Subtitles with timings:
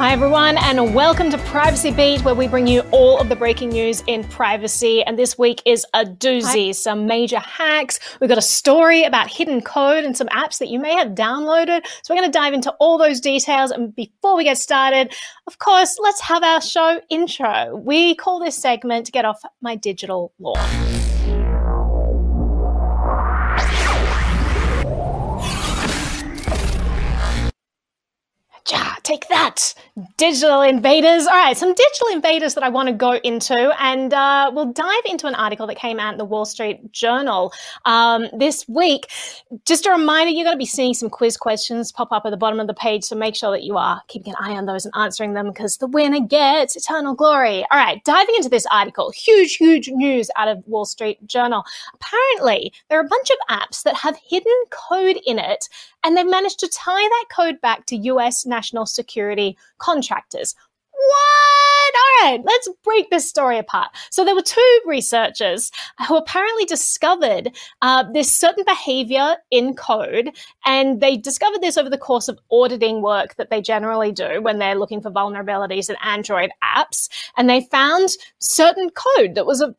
[0.00, 3.68] Hi, everyone, and welcome to Privacy Beat, where we bring you all of the breaking
[3.68, 5.02] news in privacy.
[5.02, 6.72] And this week is a doozy, Hi.
[6.72, 8.00] some major hacks.
[8.18, 11.84] We've got a story about hidden code and some apps that you may have downloaded.
[12.02, 13.72] So, we're going to dive into all those details.
[13.72, 15.12] And before we get started,
[15.46, 17.76] of course, let's have our show intro.
[17.76, 20.99] We call this segment Get Off My Digital Lawn.
[28.68, 29.74] Ja, take that,
[30.16, 31.26] digital invaders.
[31.26, 35.02] All right, some digital invaders that I want to go into, and uh, we'll dive
[35.06, 37.52] into an article that came out in the Wall Street Journal
[37.86, 39.06] um, this week.
[39.64, 42.36] Just a reminder, you're going to be seeing some quiz questions pop up at the
[42.36, 44.84] bottom of the page, so make sure that you are keeping an eye on those
[44.84, 47.64] and answering them because the winner gets eternal glory.
[47.70, 51.64] All right, diving into this article, huge, huge news out of Wall Street Journal.
[51.94, 55.68] Apparently, there are a bunch of apps that have hidden code in it
[56.04, 60.54] and they've managed to tie that code back to US national security contractors.
[60.92, 61.94] What?
[61.94, 63.88] All right, let's break this story apart.
[64.10, 65.72] So there were two researchers
[66.06, 70.30] who apparently discovered uh, this certain behavior in code,
[70.66, 74.58] and they discovered this over the course of auditing work that they generally do when
[74.58, 77.08] they're looking for vulnerabilities in Android apps.
[77.36, 79.74] And they found certain code that was a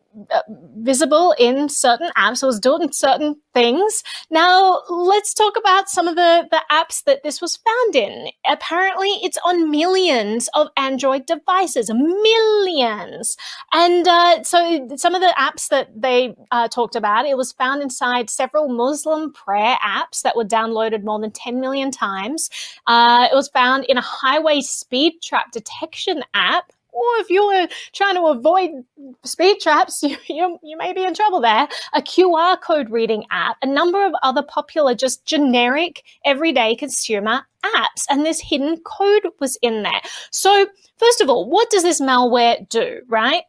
[0.78, 4.04] visible in certain apps or doing certain things.
[4.30, 8.30] Now, let's talk about some of the, the apps that this was found in.
[8.48, 13.38] Apparently, it's on millions of Android devices, millions.
[13.74, 17.82] And uh, so, some of the apps that they uh, talked about, it was found
[17.82, 22.50] inside several Muslim prayer apps that were downloaded more than 10 million times.
[22.88, 27.68] Uh, it was found in a highway speed trap detection app or if you were
[27.94, 28.72] trying to avoid
[29.24, 31.68] speed traps, you, you, you, may be in trouble there.
[31.94, 38.06] A QR code reading app, a number of other popular, just generic, everyday consumer apps.
[38.10, 40.02] And this hidden code was in there.
[40.32, 40.68] So,
[40.98, 43.44] first of all, what does this malware do, right?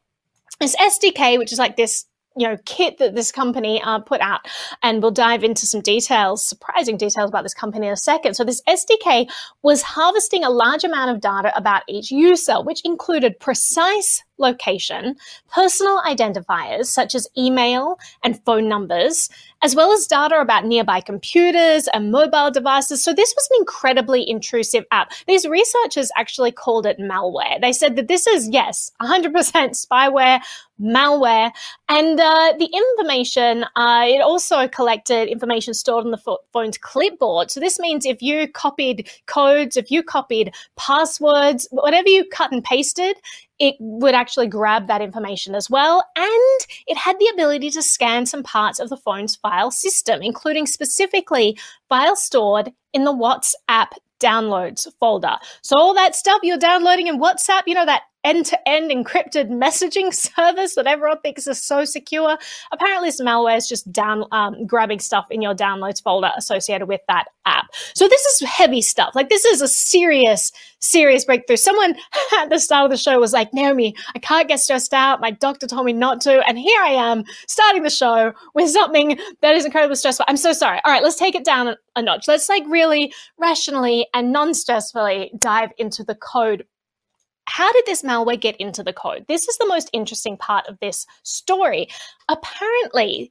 [0.61, 2.07] This SDK, which is like this
[2.37, 4.41] you know kit that this company uh, put out
[4.83, 8.35] and we'll dive into some details surprising details about this company in a second.
[8.35, 9.31] So this sdk
[9.63, 15.17] was harvesting a large amount of data about each user which included precise location,
[15.51, 19.31] personal identifiers such as email and phone numbers,
[19.63, 23.03] as well as data about nearby computers and mobile devices.
[23.03, 25.13] So this was an incredibly intrusive app.
[25.27, 27.61] These researchers actually called it malware.
[27.61, 30.41] They said that this is, yes, 100% spyware,
[30.81, 31.53] malware.
[31.89, 37.51] And uh, the information, uh, it also collected information stored on the phone's clipboard.
[37.51, 42.65] So this means if you copied codes, if you copied passwords, whatever you cut and
[42.65, 43.17] pasted,
[43.59, 46.05] it would actually grab that information as well.
[46.17, 50.67] And it had the ability to scan some parts of the phone's file system, including
[50.67, 51.59] specifically
[51.89, 53.89] files stored in the WhatsApp
[54.21, 55.37] downloads folder.
[55.63, 60.75] So all that stuff you're downloading in WhatsApp, you know, that end-to-end encrypted messaging service
[60.75, 62.37] that everyone thinks is so secure.
[62.73, 67.01] Apparently, this malware is just down um, grabbing stuff in your downloads folder associated with
[67.09, 67.67] that app.
[67.95, 69.15] So this is heavy stuff.
[69.15, 71.57] Like this is a serious, serious breakthrough.
[71.57, 71.97] Someone
[72.39, 75.21] at the start of the show was like, Naomi, I can't get stressed out.
[75.21, 79.19] My doctor told me not to, and here I am starting the show with something
[79.41, 80.27] that is incredibly stressful.
[80.29, 80.81] I'm so sorry.
[80.85, 82.27] All right, let's take it down a notch.
[82.29, 86.65] Let's like really rationally and non-stressfully dive into the code
[87.47, 89.25] how did this malware get into the code?
[89.29, 91.89] This is the most interesting part of this story.
[92.29, 93.31] Apparently,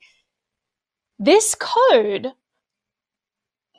[1.19, 2.31] this code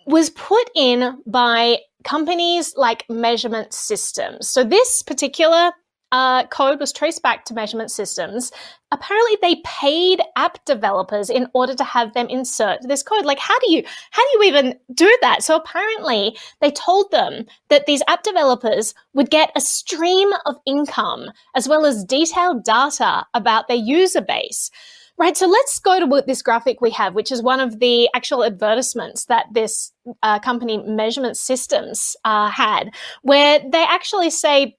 [0.06, 4.48] was put in by companies like measurement systems.
[4.48, 5.72] So, this particular
[6.12, 8.52] uh, code was traced back to measurement systems.
[8.92, 13.24] Apparently, they paid app developers in order to have them insert this code.
[13.24, 15.42] Like, how do you how do you even do that?
[15.42, 21.30] So apparently, they told them that these app developers would get a stream of income
[21.56, 24.70] as well as detailed data about their user base.
[25.18, 28.44] Right, so let's go to this graphic we have, which is one of the actual
[28.44, 32.90] advertisements that this uh, company Measurement Systems uh, had,
[33.20, 34.74] where they actually say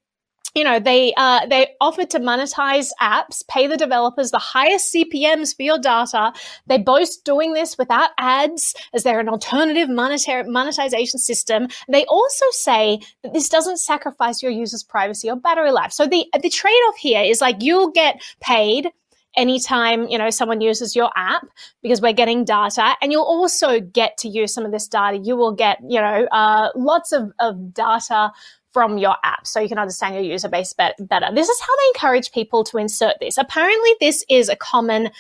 [0.54, 5.56] you know they uh, they offer to monetize apps pay the developers the highest cpms
[5.56, 6.32] for your data.
[6.68, 11.68] They boast doing this without ads as they're an alternative monetary monetization system.
[11.90, 15.92] They also say that this doesn't sacrifice your users privacy or battery life.
[15.92, 18.90] So the the trade-off here is like you'll get paid
[19.36, 21.44] anytime you know someone uses your app
[21.82, 25.18] because we're getting data and you'll also get to use some of this data.
[25.18, 28.32] You will get you know uh, lots of, of data
[28.74, 30.96] from your app so you can understand your user base better.
[31.34, 33.38] This is how they encourage people to insert this.
[33.38, 35.12] Apparently, this is a common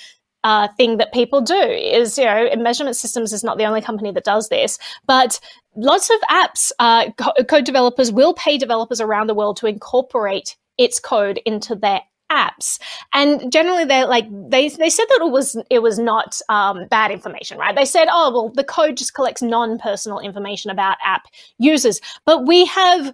[0.44, 4.12] uh, thing that people do is, you know, Measurement Systems is not the only company
[4.12, 5.40] that does this, but
[5.76, 7.12] lots of apps, uh,
[7.48, 12.02] code developers will pay developers around the world to incorporate its code into their
[12.32, 12.80] apps
[13.14, 17.12] and generally they're like they, they said that it was it was not um, bad
[17.12, 21.28] information right they said oh well the code just collects non-personal information about app
[21.60, 23.14] users but we have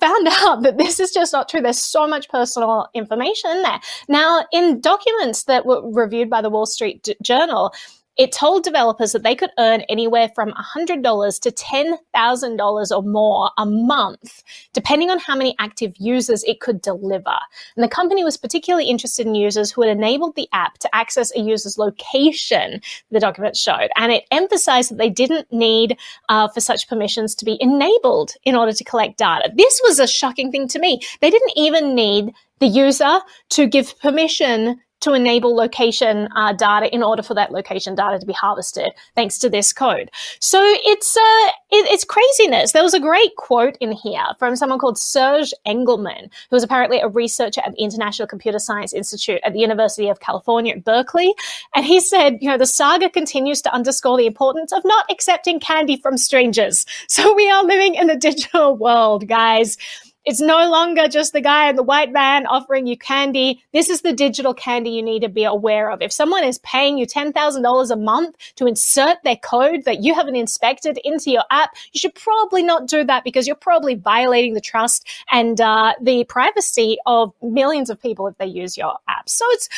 [0.00, 1.60] found out that this is just not true.
[1.60, 3.80] There's so much personal information in there.
[4.08, 7.72] Now, in documents that were reviewed by the Wall Street Journal,
[8.16, 13.64] it told developers that they could earn anywhere from $100 to $10,000 or more a
[13.64, 14.42] month,
[14.74, 17.36] depending on how many active users it could deliver.
[17.76, 21.34] And the company was particularly interested in users who had enabled the app to access
[21.34, 22.80] a user's location,
[23.10, 23.88] the document showed.
[23.96, 25.96] And it emphasized that they didn't need
[26.28, 29.50] uh, for such permissions to be enabled in order to collect data.
[29.54, 31.00] This was a shocking thing to me.
[31.20, 33.20] They didn't even need the user
[33.50, 38.26] to give permission to enable location uh, data in order for that location data to
[38.26, 40.10] be harvested thanks to this code.
[40.40, 42.72] So it's uh, it, it's craziness.
[42.72, 47.00] There was a great quote in here from someone called Serge Egelman, who was apparently
[47.00, 51.34] a researcher at the International Computer Science Institute at the University of California at Berkeley,
[51.74, 55.60] and he said, you know, the saga continues to underscore the importance of not accepting
[55.60, 56.86] candy from strangers.
[57.12, 59.76] So we are living in a digital world, guys.
[60.24, 63.64] It's no longer just the guy in the white van offering you candy.
[63.72, 66.00] This is the digital candy you need to be aware of.
[66.00, 70.36] If someone is paying you $10,000 a month to insert their code that you haven't
[70.36, 74.60] inspected into your app, you should probably not do that because you're probably violating the
[74.60, 79.28] trust and uh, the privacy of millions of people if they use your app.
[79.28, 79.68] So it's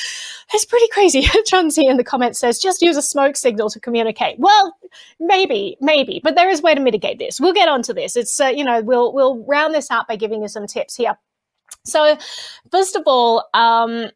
[0.52, 1.22] it's pretty crazy.
[1.70, 4.38] Z in the comments says just use a smoke signal to communicate.
[4.38, 4.76] Well,
[5.18, 7.40] maybe, maybe, but there is a way to mitigate this.
[7.40, 8.16] We'll get onto this.
[8.16, 10.96] It's uh, you know we'll we'll round this out by giving giving you some tips
[10.96, 11.16] here.
[11.84, 12.16] So,
[12.70, 14.10] first of all, um,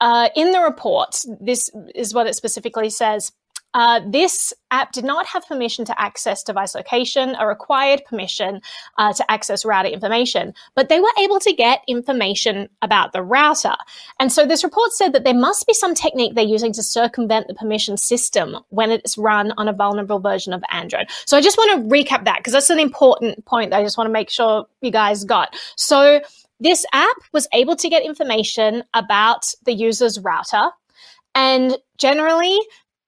[0.00, 3.32] uh, in the report, this is what it specifically says.
[3.74, 8.60] Uh, this app did not have permission to access device location, a required permission
[8.98, 13.74] uh, to access router information, but they were able to get information about the router.
[14.18, 17.48] And so this report said that there must be some technique they're using to circumvent
[17.48, 21.08] the permission system when it's run on a vulnerable version of Android.
[21.26, 23.98] So I just want to recap that because that's an important point that I just
[23.98, 25.56] want to make sure you guys got.
[25.76, 26.20] So
[26.60, 30.70] this app was able to get information about the user's router.
[31.34, 32.58] And generally,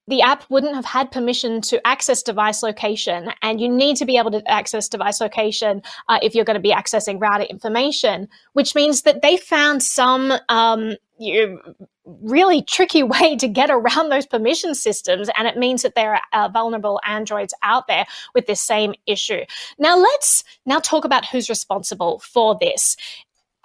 [0.09, 3.31] the app wouldn't have had permission to access device location.
[3.43, 6.61] And you need to be able to access device location uh, if you're going to
[6.61, 11.61] be accessing router information, which means that they found some um, you,
[12.05, 15.29] really tricky way to get around those permission systems.
[15.37, 19.45] And it means that there are uh, vulnerable Androids out there with this same issue.
[19.79, 22.97] Now, let's now talk about who's responsible for this.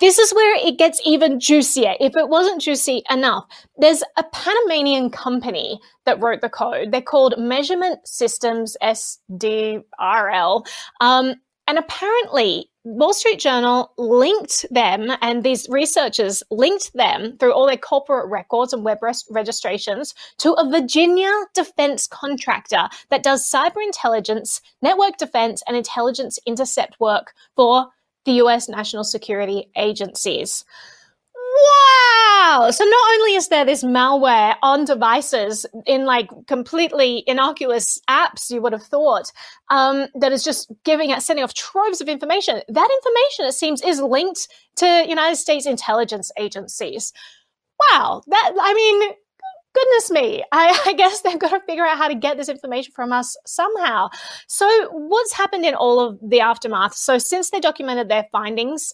[0.01, 1.93] This is where it gets even juicier.
[1.99, 3.45] If it wasn't juicy enough,
[3.77, 6.91] there's a Panamanian company that wrote the code.
[6.91, 10.65] They're called Measurement Systems SDRL.
[11.01, 11.35] Um,
[11.67, 17.77] and apparently, Wall Street Journal linked them, and these researchers linked them through all their
[17.77, 24.61] corporate records and web res- registrations to a Virginia defense contractor that does cyber intelligence,
[24.81, 27.89] network defense, and intelligence intercept work for
[28.25, 30.65] the US national security agencies.
[31.53, 32.69] Wow!
[32.71, 38.61] So not only is there this malware on devices in like completely innocuous apps, you
[38.61, 39.31] would have thought,
[39.69, 42.61] um, that is just giving out, sending off troves of information.
[42.67, 44.47] That information, it seems, is linked
[44.77, 47.11] to United States intelligence agencies.
[47.91, 48.21] Wow!
[48.27, 49.11] That I mean,
[49.73, 52.93] goodness me, I, I, guess they've got to figure out how to get this information
[52.93, 54.09] from us somehow.
[54.47, 56.95] So, what's happened in all of the aftermath?
[56.95, 58.93] So, since they documented their findings,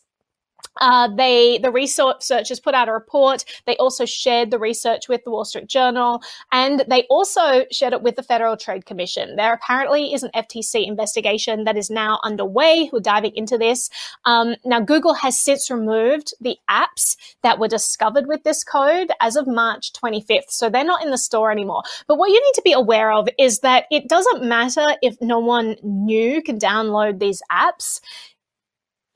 [0.79, 3.45] uh, they the researchers put out a report.
[3.65, 6.21] They also shared the research with the Wall Street Journal,
[6.51, 9.35] and they also shared it with the Federal Trade Commission.
[9.35, 12.87] There apparently is an FTC investigation that is now underway.
[12.91, 13.89] Who are diving into this.
[14.25, 19.35] Um, now, Google has since removed the apps that were discovered with this code as
[19.35, 21.83] of March 25th, so they're not in the store anymore.
[22.07, 25.39] But what you need to be aware of is that it doesn't matter if no
[25.39, 27.99] one new can download these apps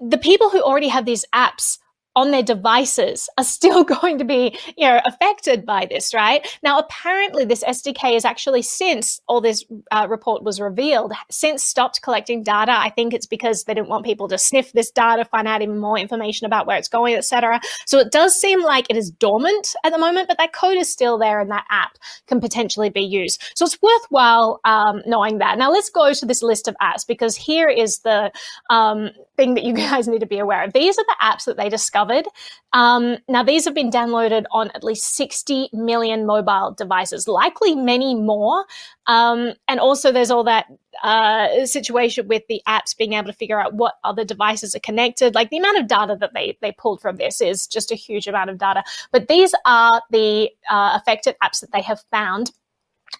[0.02, 1.78] the people who already have these apps
[2.16, 6.46] on their devices are still going to be, you know, affected by this, right?
[6.64, 12.02] Now, apparently, this SDK is actually since all this uh, report was revealed, since stopped
[12.02, 12.72] collecting data.
[12.72, 15.80] I think it's because they didn't want people to sniff this data, find out even
[15.80, 17.62] more information about where it's going, etc.
[17.86, 20.92] So it does seem like it is dormant at the moment, but that code is
[20.92, 23.42] still there, and that app can potentially be used.
[23.56, 25.58] So it's worthwhile um, knowing that.
[25.58, 28.32] Now, let's go to this list of apps because here is the
[28.70, 30.74] um, thing that you guys need to be aware of.
[30.74, 32.26] These are the apps that they discovered discovered.
[32.74, 38.16] Um, now, these have been downloaded on at least 60 million mobile devices, likely many
[38.16, 38.66] more.
[39.08, 40.68] Um, and also, there's all that
[41.04, 45.36] uh, situation with the apps being able to figure out what other devices are connected.
[45.36, 48.28] Like the amount of data that they, they pulled from this is just a huge
[48.28, 48.84] amount of data.
[49.12, 52.52] But these are the uh, affected apps that they have found.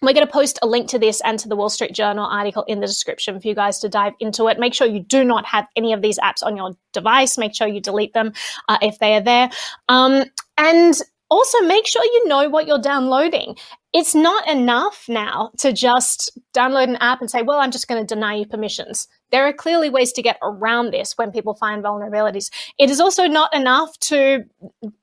[0.00, 2.64] We're going to post a link to this and to the Wall Street Journal article
[2.64, 4.58] in the description for you guys to dive into it.
[4.58, 7.38] Make sure you do not have any of these apps on your device.
[7.38, 8.32] Make sure you delete them
[8.68, 9.50] uh, if they are there.
[9.88, 10.24] Um,
[10.58, 10.94] and
[11.30, 13.56] also make sure you know what you're downloading.
[13.92, 18.04] It's not enough now to just download an app and say, well, I'm just going
[18.04, 19.08] to deny you permissions.
[19.32, 22.50] There are clearly ways to get around this when people find vulnerabilities.
[22.78, 24.44] It is also not enough to,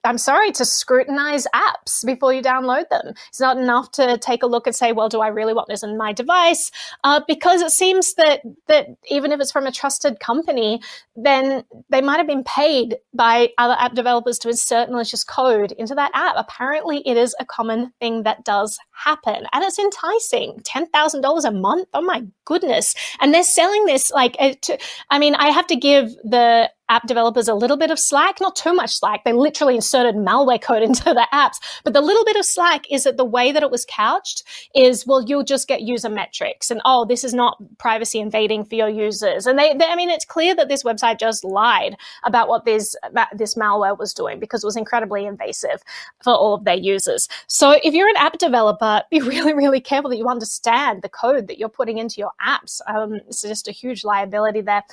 [0.04, 3.14] I'm sorry, to scrutinize apps before you download them.
[3.30, 5.84] It's not enough to take a look and say, well, do I really want this
[5.84, 6.72] in my device?
[7.04, 10.82] Uh, because it seems that, that even if it's from a trusted company,
[11.16, 15.96] then they might have been paid by other app developers to insert malicious code into
[15.96, 16.36] that app.
[16.38, 20.60] Apparently, it is a common thing that does happen and it's enticing.
[20.64, 21.88] $10,000 a month?
[21.94, 22.96] Oh my goodness.
[23.22, 27.54] And they're selling this like, I mean, I have to give the app developers a
[27.54, 29.24] little bit of slack, not too much slack.
[29.24, 31.58] They literally inserted malware code into the apps.
[31.84, 34.44] But the little bit of slack is that the way that it was couched
[34.76, 38.76] is, well, you'll just get user metrics and, oh, this is not privacy invading for
[38.76, 39.46] your users.
[39.46, 42.96] And they, they I mean, it's clear that this website just lied about what this,
[43.36, 45.84] this malware was doing because it was incredibly invasive
[46.24, 47.28] for all of their users.
[47.48, 51.48] So if you're an app developer, be really, really careful that you understand the code
[51.48, 52.82] that you're putting into your apps.
[52.88, 54.84] Um, it's just a huge liability there.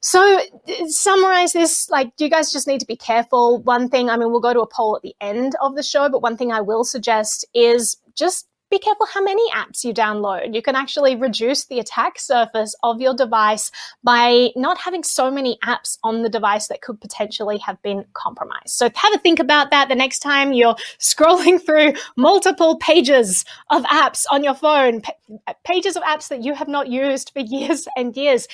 [0.00, 0.40] So,
[0.86, 3.62] summarize this like, do you guys just need to be careful?
[3.62, 6.08] One thing, I mean, we'll go to a poll at the end of the show,
[6.08, 10.54] but one thing I will suggest is just be careful how many apps you download.
[10.54, 13.70] You can actually reduce the attack surface of your device
[14.04, 18.68] by not having so many apps on the device that could potentially have been compromised.
[18.70, 23.84] So have a think about that the next time you're scrolling through multiple pages of
[23.84, 25.02] apps on your phone,
[25.46, 28.48] uh, pages of apps that you have not used for years and years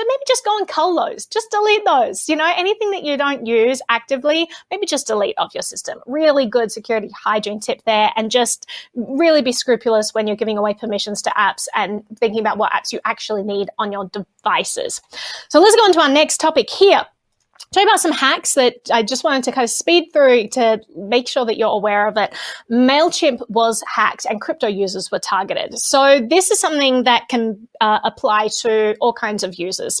[0.00, 1.26] maybe just go and cull those.
[1.26, 2.28] Just delete those.
[2.28, 6.00] You know, anything that you don't use actively, maybe just delete off your system.
[6.06, 8.10] Really good security hygiene tip there.
[8.16, 12.58] And just really be scrupulous when you're giving away permissions to apps and thinking about
[12.58, 15.00] what apps you actually need on your devices.
[15.48, 17.06] So let's go on to our next topic here
[17.76, 21.28] tell about some hacks that I just wanted to kind of speed through to make
[21.28, 22.34] sure that you're aware of it.
[22.70, 25.78] MailChimp was hacked and crypto users were targeted.
[25.78, 30.00] So this is something that can uh, apply to all kinds of users.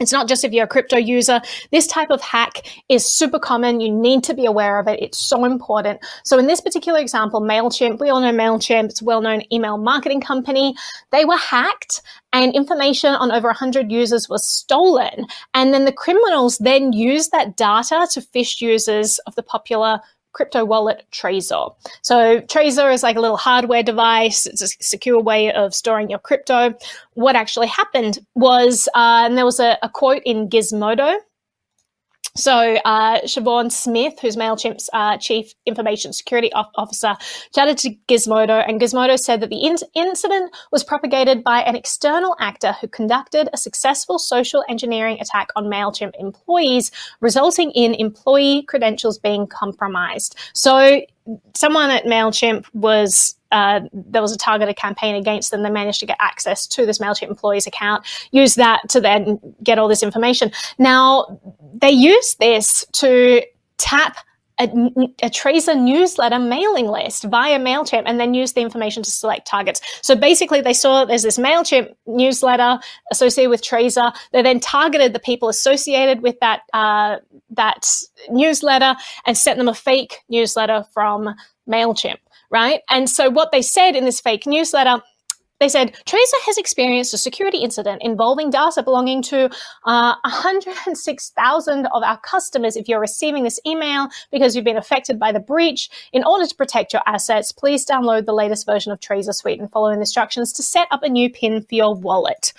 [0.00, 1.40] It's not just if you're a crypto user.
[1.72, 3.80] This type of hack is super common.
[3.80, 5.02] You need to be aware of it.
[5.02, 6.00] It's so important.
[6.22, 8.84] So in this particular example, MailChimp, we all know MailChimp.
[8.84, 10.76] It's a well-known email marketing company.
[11.10, 12.02] They were hacked
[12.32, 15.26] and information on over 100 users was stolen.
[15.54, 20.00] And then the criminals then used that data to phish users of the popular
[20.38, 21.74] crypto wallet Trezor.
[22.02, 24.46] So Trezor is like a little hardware device.
[24.46, 26.74] It's a secure way of storing your crypto.
[27.14, 31.16] What actually happened was, uh, and there was a, a quote in Gizmodo
[32.38, 37.16] so, uh, Siobhan Smith, who's MailChimp's uh, Chief Information Security Officer,
[37.52, 42.36] chatted to Gizmodo, and Gizmodo said that the in- incident was propagated by an external
[42.38, 49.18] actor who conducted a successful social engineering attack on MailChimp employees, resulting in employee credentials
[49.18, 50.36] being compromised.
[50.52, 51.00] So,
[51.54, 55.62] someone at MailChimp was uh, there was a targeted campaign against them.
[55.62, 59.78] They managed to get access to this MailChimp employee's account, use that to then get
[59.78, 60.52] all this information.
[60.78, 61.40] Now,
[61.74, 63.42] they use this to
[63.78, 64.18] tap
[64.60, 64.68] a,
[65.22, 69.80] a newsletter mailing list via MailChimp and then use the information to select targets.
[70.02, 72.78] So basically, they saw there's this MailChimp newsletter
[73.10, 74.12] associated with Trezor.
[74.32, 77.18] They then targeted the people associated with that, uh,
[77.50, 77.86] that
[78.30, 78.96] newsletter
[79.26, 81.34] and sent them a fake newsletter from
[81.68, 82.18] MailChimp
[82.50, 82.80] right?
[82.88, 85.02] And so what they said in this fake newsletter
[85.60, 89.50] they said Trezor has experienced a security incident involving data belonging to
[89.84, 92.76] uh, 106,000 of our customers.
[92.76, 96.54] If you're receiving this email because you've been affected by the breach, in order to
[96.54, 100.52] protect your assets, please download the latest version of Trezor Suite and follow the instructions
[100.54, 102.52] to set up a new PIN for your wallet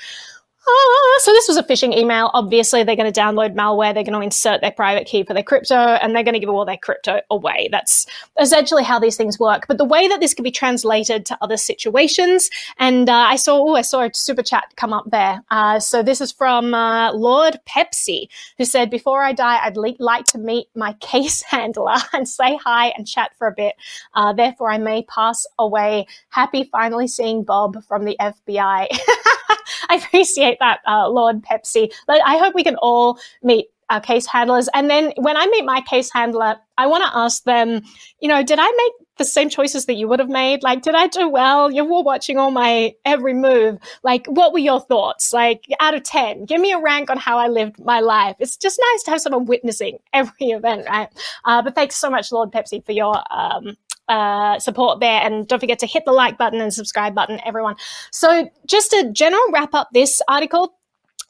[0.67, 2.31] ah, so this was a phishing email.
[2.33, 3.93] Obviously, they're going to download malware.
[3.93, 6.49] They're going to insert their private key for their crypto, and they're going to give
[6.49, 7.69] all their crypto away.
[7.71, 8.05] That's
[8.39, 9.65] essentially how these things work.
[9.67, 13.57] But the way that this can be translated to other situations, and uh, I saw,
[13.59, 15.43] oh, I saw a super chat come up there.
[15.51, 19.93] Uh, so this is from uh, Lord Pepsi, who said, "Before I die, I'd le-
[19.99, 23.75] like to meet my case handler and say hi and chat for a bit.
[24.13, 26.07] Uh, therefore, I may pass away.
[26.29, 28.87] Happy finally seeing Bob from the FBI."
[29.89, 31.91] I appreciate that, uh, Lord Pepsi.
[32.07, 34.69] I hope we can all meet our case handlers.
[34.73, 37.81] And then when I meet my case handler, I want to ask them,
[38.19, 40.63] you know, did I make the same choices that you would have made?
[40.63, 41.71] Like, did I do well?
[41.71, 43.79] You were watching all my every move.
[44.03, 45.33] Like, what were your thoughts?
[45.33, 48.35] Like, out of 10, give me a rank on how I lived my life.
[48.39, 51.09] It's just nice to have someone witnessing every event, right?
[51.45, 53.75] Uh, but thanks so much, Lord Pepsi, for your um,
[54.09, 55.21] uh, support there.
[55.21, 57.75] And don't forget to hit the like button and subscribe button, everyone.
[58.11, 60.75] So, just a general wrap up this article.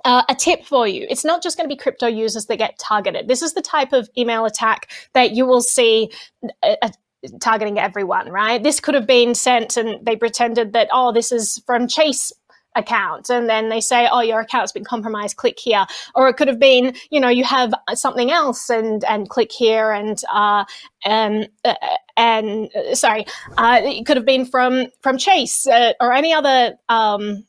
[0.05, 1.05] Uh, a tip for you.
[1.09, 3.27] It's not just going to be crypto users that get targeted.
[3.27, 6.09] This is the type of email attack that you will see
[6.63, 6.89] uh, uh,
[7.41, 8.63] targeting everyone, right?
[8.63, 12.31] This could have been sent and they pretended that, oh, this is from Chase
[12.75, 15.85] account and then they say oh your account's been compromised click here
[16.15, 19.91] or it could have been you know you have something else and and click here
[19.91, 20.63] and uh
[21.05, 21.73] um uh,
[22.15, 23.25] and uh, sorry
[23.57, 27.43] uh it could have been from from chase uh, or any other um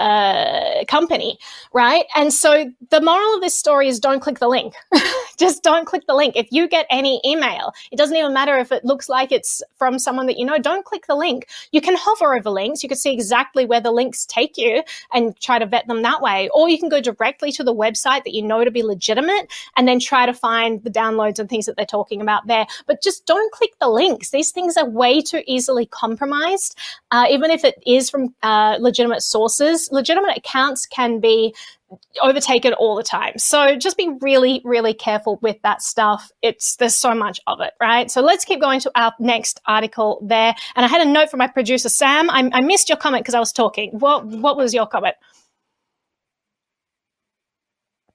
[0.00, 1.38] uh, company,
[1.74, 2.06] right?
[2.16, 4.74] And so the moral of this story is don't click the link.
[5.40, 6.36] Just don't click the link.
[6.36, 9.98] If you get any email, it doesn't even matter if it looks like it's from
[9.98, 11.46] someone that you know, don't click the link.
[11.72, 12.82] You can hover over links.
[12.82, 14.82] You can see exactly where the links take you
[15.12, 16.50] and try to vet them that way.
[16.52, 19.88] Or you can go directly to the website that you know to be legitimate and
[19.88, 22.66] then try to find the downloads and things that they're talking about there.
[22.86, 24.30] But just don't click the links.
[24.30, 26.76] These things are way too easily compromised,
[27.10, 31.54] uh, even if it is from uh, legitimate sources legitimate accounts can be
[32.22, 33.38] overtaken all the time.
[33.38, 36.30] So just be really, really careful with that stuff.
[36.42, 38.10] It's there's so much of it, right?
[38.10, 40.54] So let's keep going to our next article there.
[40.76, 42.30] And I had a note from my producer Sam.
[42.30, 43.90] I, I missed your comment because I was talking.
[43.98, 45.16] What what was your comment?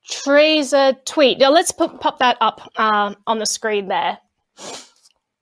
[0.09, 1.39] Trezor tweet.
[1.39, 4.19] Now let's put, pop that up uh, on the screen there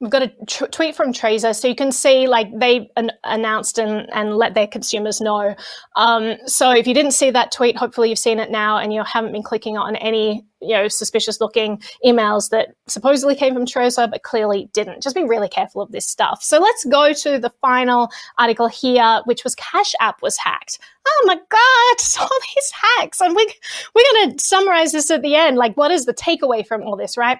[0.03, 4.10] we've got a tweet from Trezor, so you can see like they an- announced and,
[4.13, 5.55] and let their consumers know.
[5.95, 9.01] Um, so if you didn't see that tweet, hopefully you've seen it now, and you
[9.03, 14.12] haven't been clicking on any you know suspicious looking emails that supposedly came from Trezor
[14.12, 15.01] but clearly didn't.
[15.01, 16.43] Just be really careful of this stuff.
[16.43, 20.79] So let's go to the final article here, which was Cash App was hacked.
[21.07, 23.22] Oh my God, all these hacks.
[23.22, 23.53] And we,
[23.95, 25.55] we're going to summarize this at the end.
[25.57, 27.39] Like, what is the takeaway from all this, right?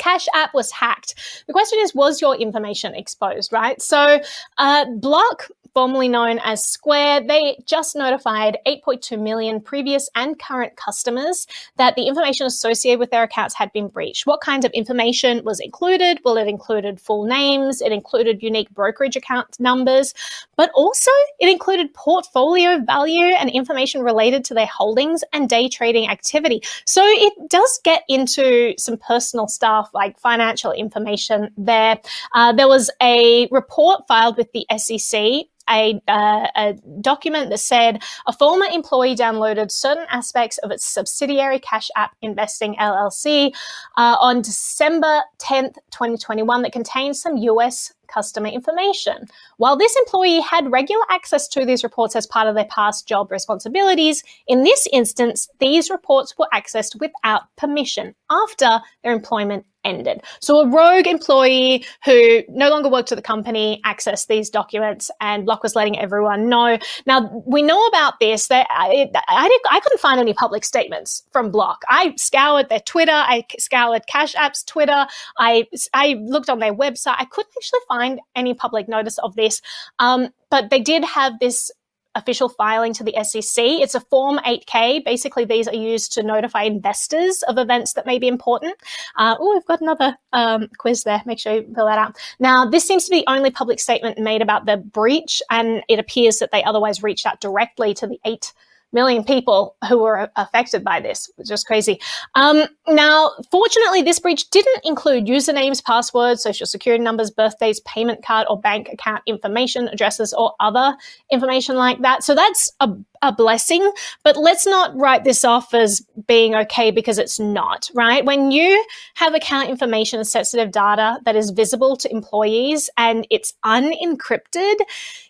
[0.00, 1.44] Cash App was hacked.
[1.46, 3.80] The question is, was your information exposed, right?
[3.80, 4.20] So,
[4.58, 11.46] uh, Block formerly known as Square, they just notified 8.2 million previous and current customers
[11.76, 14.26] that the information associated with their accounts had been breached.
[14.26, 16.20] What kinds of information was included?
[16.24, 20.14] Well, it included full names, it included unique brokerage account numbers,
[20.56, 26.08] but also it included portfolio value and information related to their holdings and day trading
[26.08, 26.62] activity.
[26.86, 31.98] So it does get into some personal stuff like financial information there.
[32.34, 38.02] Uh, there was a report filed with the SEC a, uh, a, document that said
[38.26, 43.54] a former employee downloaded certain aspects of its subsidiary Cash App Investing LLC
[43.96, 49.26] uh, on December 10th, 2021, that contains some US customer information.
[49.56, 53.30] While this employee had regular access to these reports as part of their past job
[53.30, 60.22] responsibilities, in this instance, these reports were accessed without permission after their employment ended.
[60.40, 65.44] So a rogue employee who no longer worked at the company accessed these documents and
[65.44, 66.78] Block was letting everyone know.
[67.06, 71.50] Now we know about this that I, I, I couldn't find any public statements from
[71.50, 71.82] Block.
[71.88, 73.12] I scoured their Twitter.
[73.12, 75.06] I scoured Cash App's Twitter.
[75.38, 77.16] I, I looked on their website.
[77.18, 79.60] I couldn't actually find any public notice of this.
[79.98, 81.70] Um, but they did have this
[82.14, 83.64] official filing to the SEC.
[83.64, 85.04] It's a Form 8K.
[85.04, 88.74] Basically, these are used to notify investors of events that may be important.
[89.16, 91.22] Uh, oh, we've got another um, quiz there.
[91.26, 92.16] Make sure you fill that out.
[92.38, 95.98] Now, this seems to be the only public statement made about the breach, and it
[95.98, 98.52] appears that they otherwise reached out directly to the eight
[98.92, 102.00] million people who were affected by this, which is crazy.
[102.34, 108.46] Um, now, fortunately, this breach didn't include usernames, passwords, social security numbers, birthdays, payment card
[108.50, 110.96] or bank account information, addresses, or other
[111.30, 112.22] information like that.
[112.24, 112.90] So that's a
[113.22, 113.90] a blessing,
[114.24, 118.24] but let's not write this off as being okay because it's not, right?
[118.24, 123.54] When you have account information and sensitive data that is visible to employees and it's
[123.64, 124.74] unencrypted,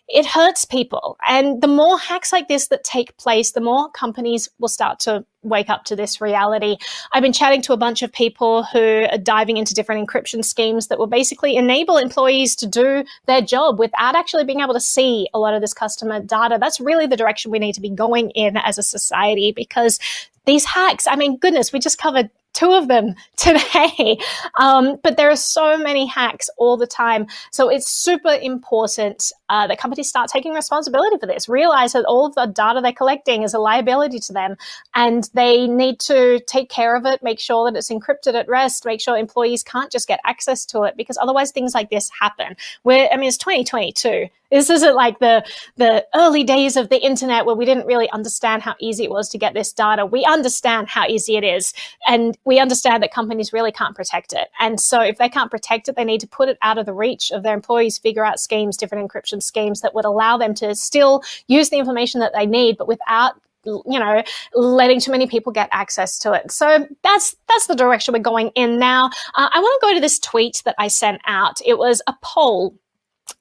[0.07, 1.17] it hurts people.
[1.27, 5.25] And the more hacks like this that take place, the more companies will start to
[5.43, 6.77] wake up to this reality.
[7.11, 10.87] I've been chatting to a bunch of people who are diving into different encryption schemes
[10.87, 15.27] that will basically enable employees to do their job without actually being able to see
[15.33, 16.57] a lot of this customer data.
[16.59, 19.99] That's really the direction we need to be going in as a society because
[20.45, 24.17] these hacks, I mean, goodness, we just covered two of them today.
[24.59, 27.27] Um, but there are so many hacks all the time.
[27.51, 32.25] So it's super important uh, that companies start taking responsibility for this, realize that all
[32.25, 34.57] of the data they're collecting is a liability to them
[34.95, 38.83] and they need to take care of it, make sure that it's encrypted at rest,
[38.83, 42.55] make sure employees can't just get access to it because otherwise things like this happen.
[42.81, 45.43] Where, I mean, it's 2022 this isn't like the
[45.77, 49.27] the early days of the internet where we didn't really understand how easy it was
[49.29, 50.05] to get this data.
[50.05, 51.73] We understand how easy it is,
[52.07, 54.49] and we understand that companies really can't protect it.
[54.59, 56.93] And so, if they can't protect it, they need to put it out of the
[56.93, 57.97] reach of their employees.
[57.97, 62.19] Figure out schemes, different encryption schemes that would allow them to still use the information
[62.21, 64.21] that they need, but without you know
[64.53, 68.49] letting too many people get access to it so that's that's the direction we're going
[68.55, 71.77] in now uh, i want to go to this tweet that i sent out it
[71.77, 72.75] was a poll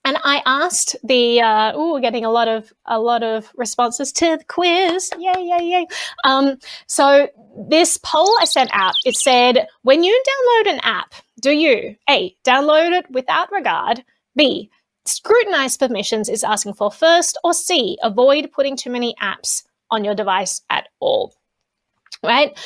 [0.05, 4.13] and I asked the uh, oh, we're getting a lot of a lot of responses
[4.13, 5.11] to the quiz.
[5.19, 5.87] Yay, yay, yay!
[6.25, 7.29] Um, so
[7.69, 12.35] this poll I sent out it said when you download an app, do you a
[12.45, 14.05] download it without regard,
[14.37, 14.71] b
[15.05, 20.15] scrutinize permissions is asking for first, or c avoid putting too many apps on your
[20.15, 21.35] device at all.
[22.23, 22.57] Right.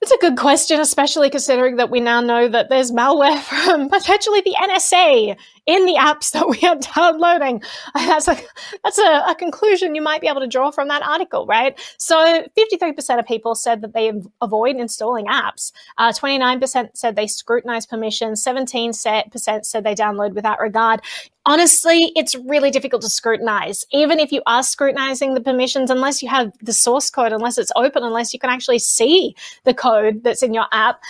[0.00, 4.40] It's a good question, especially considering that we now know that there's malware from potentially
[4.42, 5.36] the NSA
[5.68, 7.62] in the apps that we are downloading.
[7.94, 8.36] That's a
[8.82, 11.78] that's a, a, conclusion you might be able to draw from that article, right?
[11.98, 12.16] So,
[12.56, 15.72] 53% of people said that they avoid installing apps.
[15.98, 18.42] Uh, 29% said they scrutinize permissions.
[18.42, 21.00] 17% said they download without regard.
[21.44, 23.84] Honestly, it's really difficult to scrutinize.
[23.92, 27.72] Even if you are scrutinizing the permissions, unless you have the source code, unless it's
[27.76, 31.00] open, unless you can actually see the code that's in your app,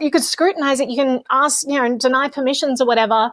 [0.00, 0.88] you could scrutinize it.
[0.88, 3.32] You can ask, you know, deny permissions or whatever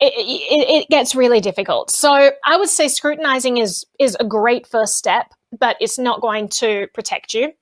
[0.00, 1.90] it, it, gets really difficult.
[1.90, 6.48] So I would say scrutinizing is is a great first step but it's not going
[6.48, 7.52] to protect you.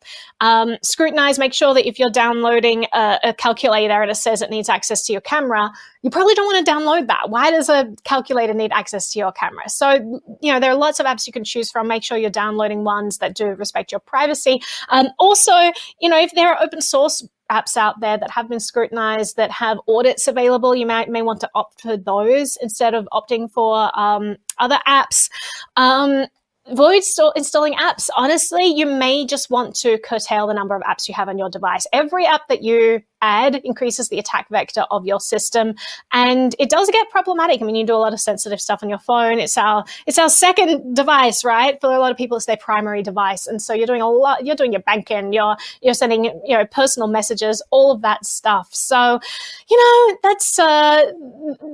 [0.40, 4.50] Um, scrutinize, make sure that if you're downloading a, a, calculator and it says it
[4.50, 5.70] needs access to your camera,
[6.02, 7.30] you probably don't want to download that.
[7.30, 9.68] Why does a calculator need access to your camera?
[9.68, 11.88] So, you know, there are lots of apps you can choose from.
[11.88, 14.60] Make sure you're downloading ones that do respect your privacy.
[14.88, 15.52] Um, also,
[16.00, 19.50] you know, if there are open source apps out there that have been scrutinized that
[19.50, 23.90] have audits available you may, may want to opt for those instead of opting for
[23.98, 25.30] um, other apps
[25.76, 26.26] um,
[26.68, 27.04] Avoid
[27.36, 28.10] installing apps.
[28.16, 31.48] Honestly, you may just want to curtail the number of apps you have on your
[31.48, 31.86] device.
[31.92, 35.74] Every app that you add increases the attack vector of your system.
[36.12, 37.60] And it does get problematic.
[37.62, 39.38] I mean you do a lot of sensitive stuff on your phone.
[39.38, 41.80] It's our it's our second device right?
[41.80, 43.46] For a lot of people it's their primary device.
[43.46, 46.66] And so you're doing a lot you're doing your banking you're you're sending you know
[46.66, 48.68] personal messages all of that stuff.
[48.72, 49.20] So
[49.68, 51.12] you know that's uh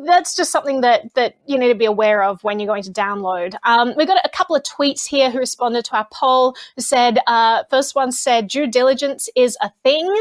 [0.07, 2.93] that's just something that that you need to be aware of when you're going to
[2.93, 3.55] download.
[3.65, 7.19] Um, we got a couple of tweets here who responded to our poll who said
[7.27, 10.13] uh, first one said due diligence is a thing.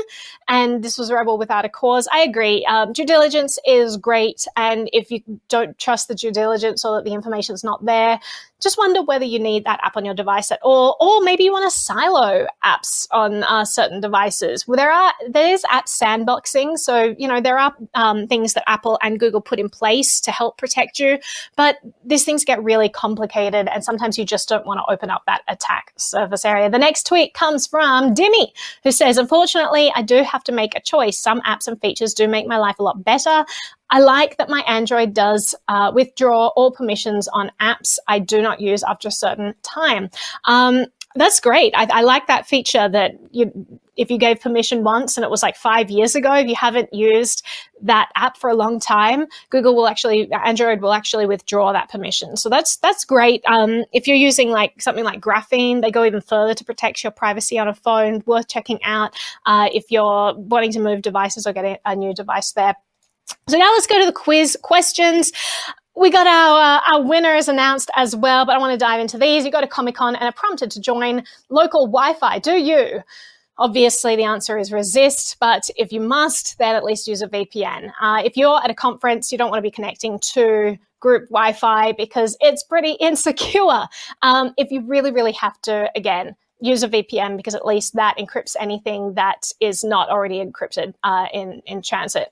[0.47, 2.07] And this was rebel without a cause.
[2.11, 2.65] I agree.
[2.65, 4.45] Um, due diligence is great.
[4.55, 8.19] And if you don't trust the due diligence or that the information is not there,
[8.61, 11.51] just wonder whether you need that app on your device at all, or maybe you
[11.51, 14.67] want to silo apps on uh, certain devices.
[14.67, 18.99] Well, there are there's app sandboxing, so you know there are um, things that Apple
[19.01, 21.17] and Google put in place to help protect you,
[21.55, 25.23] but these things get really complicated, and sometimes you just don't want to open up
[25.25, 26.69] that attack surface area.
[26.69, 28.51] The next tweet comes from Dimmy,
[28.83, 31.17] who says, "Unfortunately, I do have to make a choice.
[31.17, 33.45] Some apps and features do make my life a lot better.
[33.91, 38.61] I like that my Android does uh, withdraw all permissions on apps I do not
[38.61, 40.09] use after a certain time.
[40.45, 41.73] Um, that's great.
[41.75, 43.51] I, I, like that feature that you,
[43.97, 46.93] if you gave permission once and it was like five years ago, if you haven't
[46.93, 47.45] used
[47.81, 52.37] that app for a long time, Google will actually, Android will actually withdraw that permission.
[52.37, 53.43] So that's that's great.
[53.45, 57.11] Um, if you're using like something like Graphene, they go even further to protect your
[57.11, 58.23] privacy on a phone.
[58.25, 59.13] Worth checking out
[59.45, 62.75] uh, if you're wanting to move devices or get a, a new device there.
[63.47, 65.31] So now let's go to the quiz questions.
[65.95, 69.17] We got our uh, our winners announced as well, but I want to dive into
[69.17, 69.43] these.
[69.43, 72.39] You go to Comic Con and are prompted to join local Wi-Fi.
[72.39, 73.03] Do you?
[73.57, 77.91] Obviously, the answer is resist, but if you must, then at least use a VPN.
[78.01, 81.53] Uh, if you're at a conference, you don't want to be connecting to group Wi
[81.53, 83.87] Fi because it's pretty insecure.
[84.21, 88.15] Um, if you really, really have to, again, use a VPN because at least that
[88.17, 92.31] encrypts anything that is not already encrypted uh, in, in transit.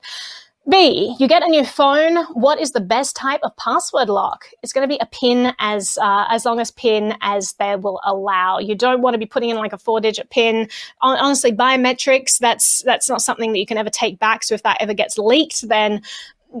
[0.68, 2.16] B, you get a new phone.
[2.34, 4.44] What is the best type of password lock?
[4.62, 7.98] It's going to be a pin as uh, as long as pin as they will
[8.04, 8.58] allow.
[8.58, 10.68] You don't want to be putting in like a four digit pin.
[11.00, 14.44] Honestly, biometrics that's that's not something that you can ever take back.
[14.44, 16.02] So if that ever gets leaked, then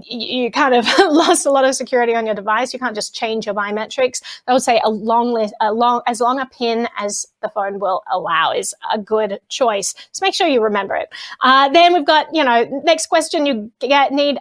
[0.02, 2.72] you kind of lost a lot of security on your device.
[2.72, 4.22] You can't just change your biometrics.
[4.46, 7.78] I would say a long list, a long, as long a pin as the phone
[7.78, 9.94] will allow is a good choice.
[10.12, 11.08] So make sure you remember it.
[11.40, 14.38] Uh, then we've got, you know, next question you get need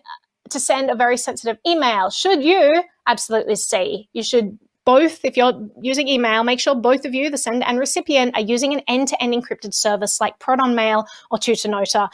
[0.50, 2.10] to send a very sensitive email?
[2.10, 2.84] Should you?
[3.08, 4.10] Absolutely see.
[4.14, 7.78] You should both, if you're using email, make sure both of you, the sender and
[7.78, 12.10] recipient, are using an end to end encrypted service like ProtonMail or Tutanota.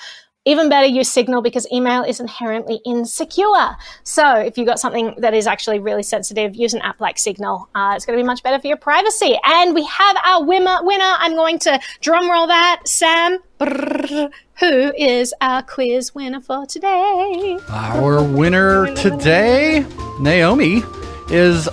[0.48, 3.76] Even better, use Signal because email is inherently insecure.
[4.04, 7.68] So if you've got something that is actually really sensitive, use an app like Signal.
[7.74, 9.40] Uh, it's going to be much better for your privacy.
[9.44, 10.78] And we have our winner.
[10.84, 11.16] Winner.
[11.18, 12.82] I'm going to drum roll that.
[12.86, 13.40] Sam.
[13.60, 17.58] Brrr, who is our quiz winner for today?
[17.70, 19.86] Our winner today,
[20.20, 20.84] Naomi,
[21.30, 21.68] is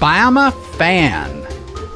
[0.00, 1.42] Bama Fan.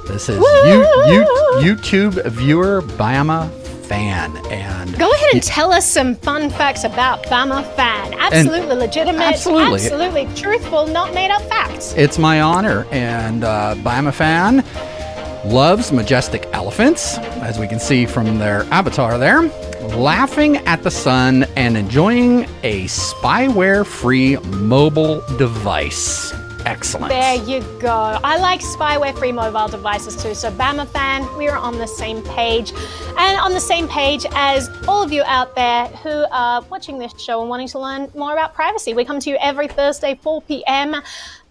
[0.07, 3.51] This is you, you, YouTube viewer Bama
[3.89, 4.37] Fan.
[4.47, 8.15] And go ahead and tell us some fun facts about Bama Fan.
[8.15, 9.83] Absolutely legitimate, absolutely.
[9.83, 11.95] absolutely truthful, not made up facts.
[11.97, 12.87] It's my honor.
[12.91, 14.65] And uh, Bama Fan
[15.45, 19.43] loves majestic elephants, as we can see from their avatar there,
[19.97, 26.33] laughing at the sun and enjoying a spyware free mobile device.
[26.67, 27.11] Excellent.
[27.11, 28.19] There you go.
[28.25, 30.35] I like spyware free mobile devices too.
[30.35, 32.73] So, Bama fan, we are on the same page.
[33.17, 37.13] And on the same page as all of you out there who are watching this
[37.21, 38.95] show and wanting to learn more about privacy.
[38.95, 40.97] We come to you every Thursday, 4 p.m.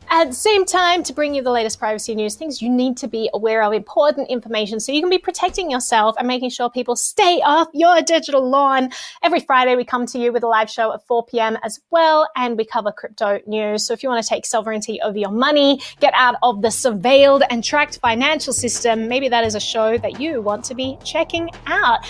[0.10, 3.08] At the same time, to bring you the latest privacy news, things you need to
[3.08, 6.96] be aware of, important information, so you can be protecting yourself and making sure people
[6.96, 8.92] stay off your digital lawn.
[9.24, 11.58] Every Friday, we come to you with a live show at 4 p.m.
[11.64, 13.88] as well, and we cover crypto news.
[13.88, 17.42] So if you want to take sovereignty over your money, get out of the surveilled
[17.50, 21.50] and tracked financial system, maybe that is a show that you want to be checking
[21.66, 22.06] out.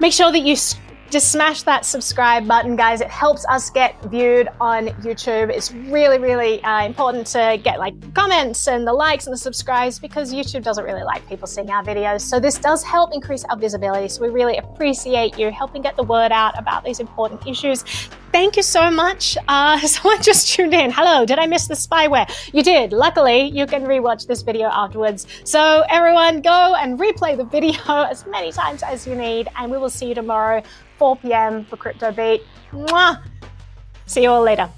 [0.00, 0.56] Make sure that you
[1.12, 3.02] just smash that subscribe button, guys.
[3.02, 5.50] It helps us get viewed on YouTube.
[5.50, 9.98] It's really, really uh, important to get like comments and the likes and the subscribes
[9.98, 12.22] because YouTube doesn't really like people seeing our videos.
[12.22, 14.08] So this does help increase our visibility.
[14.08, 17.84] So we really appreciate you helping get the word out about these important issues.
[18.32, 19.36] Thank you so much.
[19.46, 20.90] Uh, someone just tuned in.
[20.90, 22.26] Hello, did I miss the spyware?
[22.54, 22.92] You did.
[22.92, 25.26] Luckily, you can rewatch this video afterwards.
[25.44, 29.76] So everyone, go and replay the video as many times as you need, and we
[29.76, 30.62] will see you tomorrow
[30.96, 31.66] 4 p.m.
[31.66, 32.42] for Crypto Beat.
[32.72, 33.22] Mwah!
[34.06, 34.68] See you all later.